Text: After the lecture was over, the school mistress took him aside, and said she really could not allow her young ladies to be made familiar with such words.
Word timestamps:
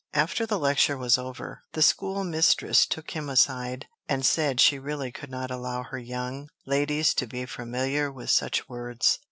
After 0.15 0.47
the 0.47 0.57
lecture 0.57 0.97
was 0.97 1.19
over, 1.19 1.61
the 1.73 1.83
school 1.83 2.23
mistress 2.23 2.87
took 2.87 3.11
him 3.11 3.29
aside, 3.29 3.85
and 4.09 4.25
said 4.25 4.59
she 4.59 4.79
really 4.79 5.11
could 5.11 5.29
not 5.29 5.51
allow 5.51 5.83
her 5.83 5.99
young 5.99 6.49
ladies 6.65 7.13
to 7.13 7.27
be 7.27 7.41
made 7.41 7.51
familiar 7.51 8.11
with 8.11 8.31
such 8.31 8.67
words. 8.67 9.19